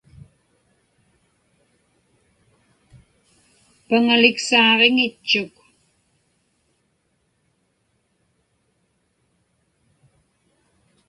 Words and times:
Paŋaliksaaġiŋitchuk. 3.87 5.55